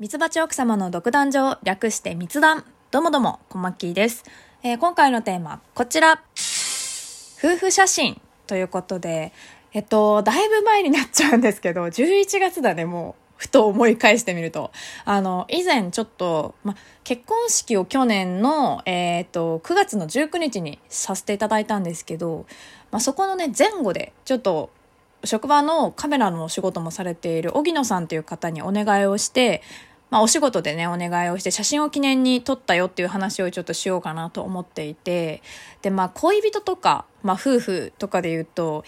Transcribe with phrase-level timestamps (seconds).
[0.00, 2.64] ミツバチ奥様の独壇場、略して密談。
[2.90, 4.24] どうもどうも、こまきです、
[4.64, 6.20] えー今回のテーマ、こちら。
[7.38, 9.32] 夫婦写真ということで、
[9.72, 13.24] えっと、だいぶ前になっちゃうんですけど、11月だね、もう。
[13.36, 14.72] ふと思い返してみると。
[15.04, 16.74] あの、以前ちょっと、ま、
[17.04, 22.46] 結婚式を去年の、えっと、9月の19日にさせていただいたんですけど、
[22.90, 24.70] ま、そこのね、前後で、ちょっと、
[25.24, 29.62] 職場のカメラのお仕事もされている荻野さんという方にお願いをして、
[30.10, 35.42] まあ、お仕事でねお願いをして写真を記念に撮ったよっていう話をちょっとしようかなと思っていて
[35.82, 38.84] でまあ恋人とか、まあ、夫婦とかで言うと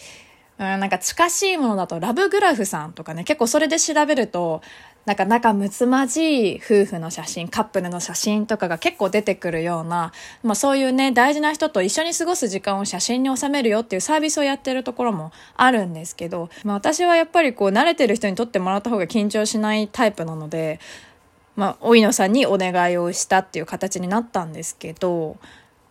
[0.59, 4.63] なんか近しいものだとラブグラフさんとかね結構それで調べると
[5.07, 20.81] なんか仲睦まじい夫婦の写真カップルの写真とかが結構出てくるような、まあ、そういうね大事な人と一緒に過ごす時間を写真に収めるよっていうサービスをやってるところもあるんですけど、まあ、私はやっぱりこう慣れてる人に撮ってもらった方が緊張しないタイプなので、
[21.55, 25.37] まあ、おいのさんにお願いをしたっていう形になったんですけど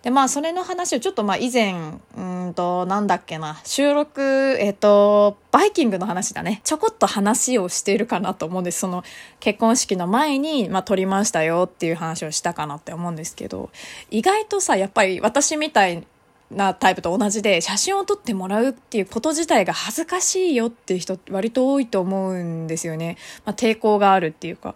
[0.05, 1.73] でまあそれの話をちょっとまあ以前
[2.15, 4.21] うんとなんだっけな収録
[4.59, 6.61] えっ、とバイキングの話だね。
[6.63, 8.81] ちょこっと話をしているかなと思うんです。
[8.81, 9.03] その
[9.39, 13.71] 結婚式の前にまあ撮りましたよっていう話をしたかなって思うんですけど。
[14.11, 16.05] 意外とさやっぱり私みたい
[16.51, 24.75] なタイプと同じで写真を撮ってもらうっていうこと自体が恥ずかしいよっていう人割と多いと思うんですよね、まあ、抵抗があるっていうか。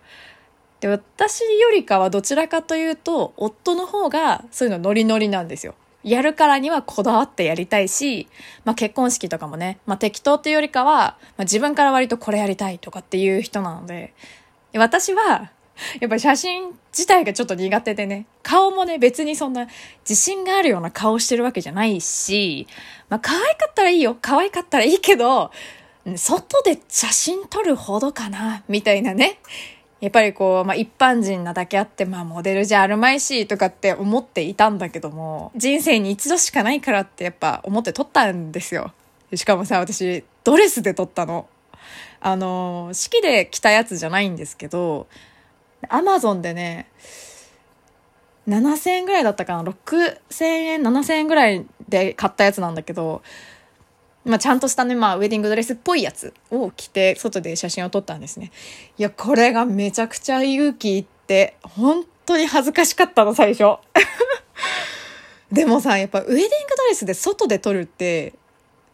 [0.79, 5.75] で私よりかはどちらかというと夫の方がそういうのノリノリなんですよ。
[6.03, 8.27] やるからにはこだわってやりたいし、
[8.63, 14.13] まあ、結婚式とかもね、まあ、適当っていうよりかは、まあ、自分から割とこれやりたいとかっていう人なので
[14.71, 15.51] で私は
[15.99, 19.67] やっぱり写真自体がちょっと苦手でね顔もね別にそんな
[20.07, 22.67] 自信があるような顔してるわけじゃないし、
[23.09, 25.51] まあ、可愛かったらいいよ可愛かったらいいけど
[26.15, 29.39] 外で写真撮るほどかなみたいなね
[30.01, 38.93] やっぱりこう、まあ、一般人なだけあって、まあ、モデルじゃあるまいし、とかって思っていたんだけども、人生に一度しかないからってやっぱ思って撮ったんですよ。
[39.33, 41.47] しかもさ、私、ドレスで撮ったの。
[42.21, 45.07] あの、式で着たやつじゃないんですけど、
[45.89, 46.87] アマゾンでね、
[48.47, 53.21] 7000円ぐらいだったかな ?6000 円、7000円ぐらいで買ったやつなんだけど、
[54.25, 58.51] まあ、ちゃんとしたね、まあ、ウェディングドレスっぽいやつを着て、外で写真を撮ったんですね。
[58.97, 63.79] いや、これがめちゃくちゃ勇気いって、本当に恥ずかしかったの、最初。
[65.51, 66.47] でもさ、やっぱウェディング
[66.77, 68.33] ドレスで外で撮るって、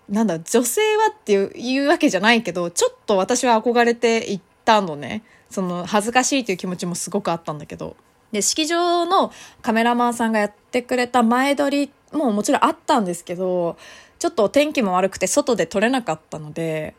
[0.07, 5.23] なんだ、女性はっていういうわけじゃないけど、ちょっと私は憧れていったのね。
[5.49, 7.95] その、恥ずかしいという気持ちもすごくあったんだけど。
[8.31, 9.31] で、式場の
[9.61, 13.77] カメラマンさんがやってくれた前撮りももちろんあったんですけど、
[14.25, 16.95] ちょっとお天気も悪くて外で撮れなかったので、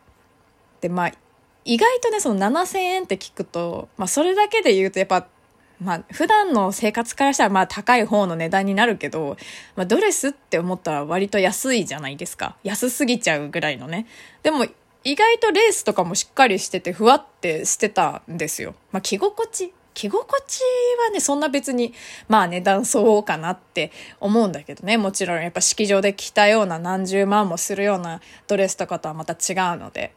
[0.81, 1.13] で、まあ、
[1.65, 5.27] 意外とね、その7000円って聞くと、まあ、それだけで言うとやっぱ、
[5.83, 9.37] まあ、普段の生活からしたらまあ高い方の値段になるけど、
[9.75, 12.57] まあ、ドレスって思ったら割と安いじゃないですか。
[12.63, 14.07] 安すぎちゃうぐらいのね。
[14.45, 14.65] でも、
[15.03, 18.77] 意外とレースとかもしっかりしてて、ふわってしてたんですよ。
[18.93, 20.61] まあ、着心地着心地
[21.07, 21.95] はね、そんな別に、
[22.29, 23.91] まあ値段相応かなって
[24.21, 24.99] 思うんだけどね。
[24.99, 30.13] もちろんやっぱ式場で着たような何十万もするようなドレスとかとはまた違うので。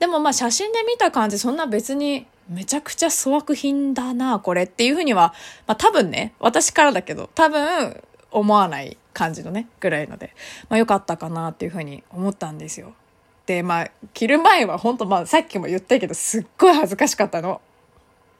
[0.00, 5.32] でもまあ写真で見た感じ、そんな別にめちゃくちゃ粗悪品だな、これっていうふうには、
[5.68, 8.02] まあ多分ね、私からだけど、多分
[8.32, 10.34] 思わない感じのね、ぐらいので、
[10.68, 12.94] まあ良かったかなっていうふうに思ったんですよ。
[13.46, 17.60] で、まあ、着る前は本当まあさっきも言ったけど、すっごい恥ずかしかったの。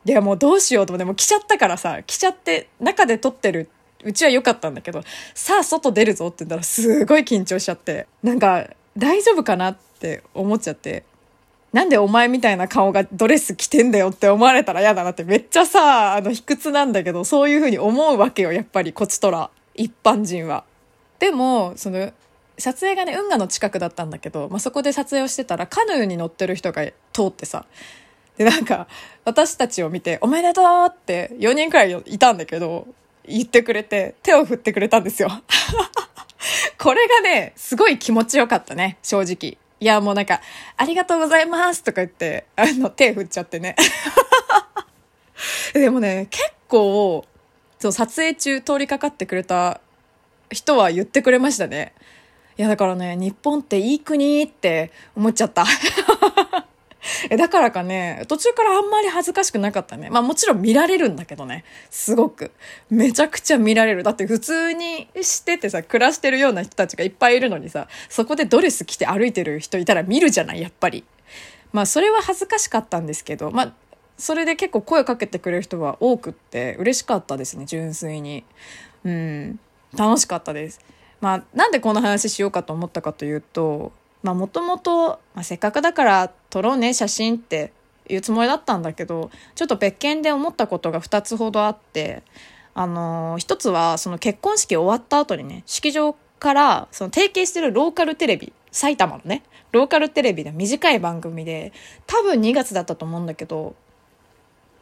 [0.05, 3.71] いやもうどうしようと思ってもう来ちゃったからさ来ちゃって中で撮ってる
[4.05, 5.03] うちは良かったんだけど
[5.35, 11.05] さあ外出るぞって言ったらすごい緊張しちゃってなんか大丈夫かなって思っちゃって
[11.73, 20.65] なんでお前みたいな顔がドレス着てんだよって思われたら嫌だなってめっちゃさあの卑屈なんだけどそういう風に思うわけよやっぱりこちとら一般人は。
[21.19, 22.13] でもその
[22.59, 27.67] 撮影がね運河の近くだったんだけど、まあ、そこで撮影をしてたらカヌーに乗ってる人が通ってさ
[28.37, 28.89] で、なんか、
[29.25, 32.87] 私たちを見て、おめでとうって4人くらいいたんだけど、
[33.27, 35.31] 言ってくれて、手を振ってくれたんですよ。
[36.79, 39.59] これがね、すごい気持ちよかったね、正直。
[39.81, 40.41] いや、もうなんか、
[40.77, 43.77] ありがとうございますとか言って、あの、手振っちゃってね。
[45.73, 47.25] でもね、結構、
[47.79, 49.81] そう、撮影中通りかかってくれた
[50.51, 51.95] 人は言ってくれましたね。
[52.57, 55.65] いや、だからね、日本っていい国って思っちゃった。
[57.31, 60.09] えだからかね、途中からあんまり恥ずかしくなかったね。
[60.11, 61.65] まあもちろん見られるんだけどね。
[61.91, 62.53] すごく。
[62.91, 64.03] めちゃくちゃ見られる。
[64.03, 71.05] だって普通にしててさ、暮らしてるような人たちがいっぱいいるのにさ、そこでドレス着て歩いてる人いたら見るじゃない、やっぱり。
[71.73, 73.73] まあそれは恥ずかしかったんですけど、まあ
[74.17, 78.45] それで結構声かけてくれる人が多くって嬉しかったですね純粋に
[79.05, 79.59] うん
[79.97, 80.81] 楽しかったです
[81.21, 83.93] まあなんでこの話しようかと思ったかというと
[84.25, 87.73] まあもともとまあせっかくだから撮ろうね写真って
[88.09, 92.23] いうつもりだったんだけどちょっと別件で思ったことが2つほどあって
[92.75, 101.73] あのー、一つはその結婚式終わった後にね式場からその提携してるローカルテレビ埼玉のねローカルテレビで短い番組で
[102.07, 103.77] 多分2月だったと思うんだけど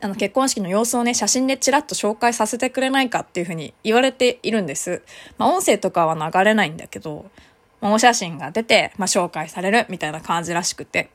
[0.01, 5.03] あの結婚式の様子をね写真でちらっと紹介させてくれないかっていうふうに言われているんです。
[5.39, 7.31] まあ、音声とかは流れないんだけど、
[7.83, 11.11] お写真が出て、まあ、紹介されるみたいな感じらしくて。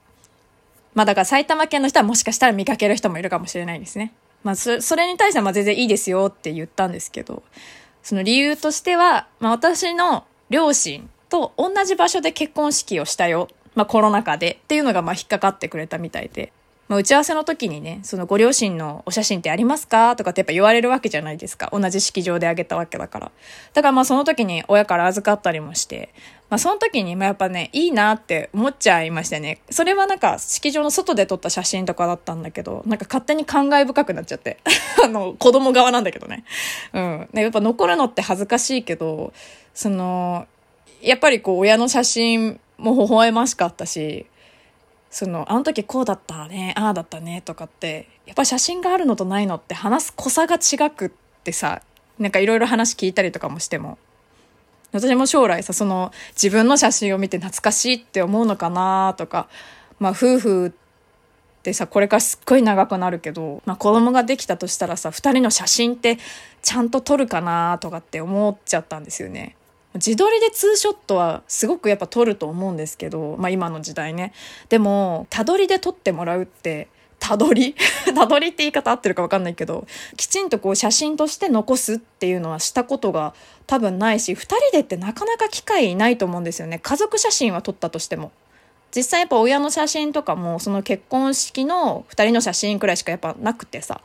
[0.94, 4.14] まあだから埼玉県の人はもしかしたら見かける人もいるかもしれないですね。
[4.44, 7.44] まあそれに対してはま全然いいですよって言ったんですけど、
[8.02, 13.48] その理由としては、まあ私の両親と同じ場所で結婚式をしたよ。
[13.76, 16.52] まあコロナ禍でっていうのがま引っかかってくれたみたいで。
[16.88, 21.70] まあ、打ち合わせの時にね、そのご両親のお写真ってありますかとかってやっぱ言われるわけじゃないですか。
[21.74, 23.32] 同じ式場であげたわけだから。
[23.74, 26.14] だからまあその時に親から預かったりもして、
[26.50, 29.60] まあその時にまあやっぱね、いいなって思っちゃいましたね。
[29.70, 34.60] それはなんか式場の外で撮った写真とかだったんだけど、なんか勝手に感慨深くなっちゃって。
[35.04, 36.46] あの、子供側なんだけどね。
[36.94, 37.30] うん。
[37.34, 39.34] やっぱ残るのって恥ずかしいけど、
[39.74, 40.48] その、
[41.02, 44.26] やっぱりこう親の写真も微笑ましかったし、
[45.18, 51.10] その、あの時こうだったね、ああだったねとかって、やっぱ写真があるのとないのって話す濃さが違くっ
[51.44, 51.82] てさ、
[52.20, 53.98] なんかいろいろ話聞いたりとかもしても。
[54.92, 59.48] 私も将来さ、その自分の写真を見て懐かしいって思うのかなとか、
[59.98, 60.72] まあ夫婦っ
[61.64, 66.20] てさ、これからすっごい長くなるけど、まあ子供ができたとしたらさ、二人の写真って
[66.62, 69.56] ちゃんと撮るかなとかって思っちゃったんですよね。
[69.98, 74.34] 自撮りでツーショットはすごくやっぱ撮ると思うんですけど、まあ今の時代ね。
[74.70, 76.88] でも、たどりで撮ってもらうって、
[77.20, 77.76] たどり？
[78.16, 79.86] たどりって言い方合ってるか分かんないけど
[80.16, 83.34] きちんとこう写真として残すっていうのはしたことが
[83.66, 86.80] 多分ないし2人でってなかなか機会ないと思うんですよね。
[86.80, 88.32] 家族写真は撮ったとしても。
[88.96, 94.02] 実際やっぱ親の写真とかもその結婚式の2人の写真くらいしかやっぱなくてさ。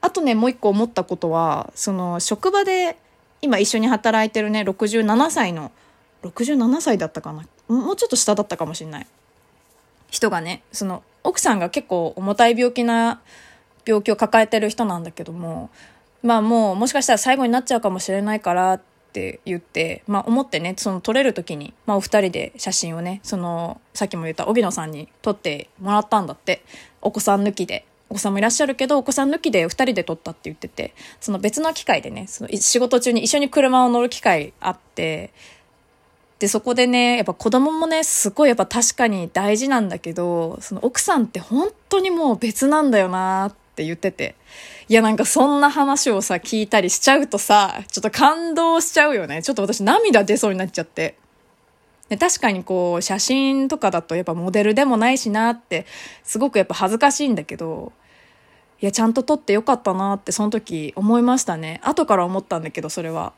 [0.00, 2.96] あとねもう一個思ったことはその職場で
[3.42, 5.70] 今一緒に働いてるね67歳の
[6.22, 7.46] 67歳だったかな？
[7.68, 9.06] もうちょっと下だったかもしれない
[10.08, 13.20] 人がねその奥さんが結構重たい病気な
[13.84, 15.68] 病気を抱えてる人なんだけども
[16.22, 18.80] まあもうもしかしたら最後になっちゃうかもしれないからっ
[19.12, 26.64] て言って、まあ思ってね、その撮れる時に、まあお二人で写真をね、その、さっきも言った荻野さんに撮ってもらったんだって。
[27.02, 27.84] お子さん抜きで。
[28.12, 35.32] お子さんもいらっしゃるけど、お子さん抜きで2人で撮ったって言ってて、その別の機会でね、その仕事中に一緒に車を乗る機会あって、
[36.38, 44.34] で、そこでね、やっぱ子供もね、すごいやっぱ確かに大事なんだけど、その奥さんって本当にもう別なんだよなって言ってて。
[44.88, 49.42] いやなんかそんな話をさ、聞いたりしちゃうとさ、ちょっと感動しちゃうよね。
[49.42, 51.16] ちょっと私涙出そうになっちゃって。
[52.12, 55.86] で確かにこう写真とかだとやっぱモデルでもないしなって
[56.24, 57.92] すごくやっぱ恥ずかしいんだけど
[58.82, 61.80] いや、ちゃんと撮ってよかったなってその時思いましたね。
[61.84, 63.32] 後から思ったんだけど、それは。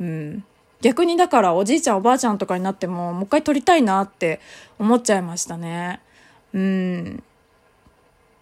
[0.00, 0.44] うん。
[0.80, 4.40] 逆にだからおじいちゃんおばあちゃんとかになってももう一回撮りたいなって
[4.78, 6.00] 思っちゃいましたね。
[6.54, 7.22] うん。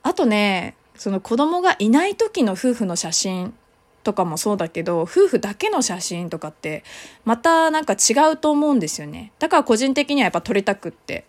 [0.02, 3.54] あとね、その子供がいない時の夫婦の写真
[4.02, 6.84] とかもそうだけど、夫婦だけの写真とかって
[7.24, 9.32] またなんか違うと思うんですよね。
[9.38, 11.24] だから個人的にはやっぱ撮りたくって。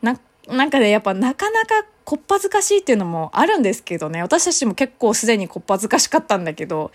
[0.00, 0.18] な、
[0.48, 6.92] なんかね、やっぱなかなかこっぱずかしいっていうのもあるんですけどね、私たちも結構すでにこっぱずかしかったんだけど、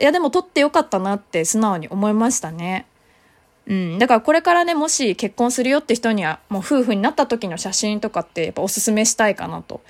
[0.00, 2.86] いやでも撮ってよかったなって素直に思いましたね。
[3.66, 3.98] うん。
[3.98, 9.80] だからこれからね、もし結婚するよって人には、もう夫婦になった時の写真とかってやっぱおすすめしたいかなと。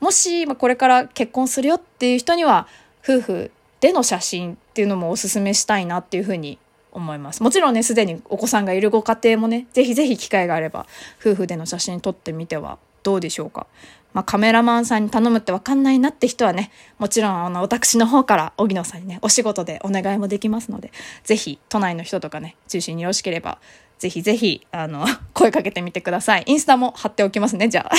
[0.00, 2.68] もし、まあ、これから結婚するよっていう人には、
[3.04, 6.58] 夫婦での写真っていうのもおすすめしたいなっていうふうに
[6.92, 7.42] 思います。
[7.42, 10.86] もちろんね、すでにお子さんがいるご家庭もね、ぜひぜひ機会があれば、
[11.20, 13.66] 夫婦での写真撮ってみてはどうでしょうか？
[14.12, 20.90] まあ、カメラマンさんに頼むってわかんないなって人はね、もちろん、あの、私の方から、荻野さんにね、お仕事でお願いもできますので、
[21.22, 23.58] ぜひ、都内の人とかね、中心によろしければ、
[23.98, 26.42] ぜひぜひ、あの、 声かけてみてください。
[26.46, 27.94] インスタも貼っておきますね、じゃあ。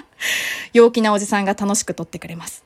[0.74, 2.62] 陽気なおじさんが楽しく撮ってくれます。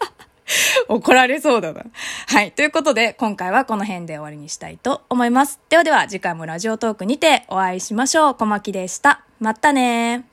[0.88, 1.84] 怒られそうだな。
[2.28, 2.52] はい。
[2.52, 5.60] ということで、今回はこの辺で終わりにしたいと思います。
[5.68, 8.34] ではでは、次回もラジオトークにてお会いしましょう。
[8.34, 9.22] 小牧でした。
[9.38, 10.24] またね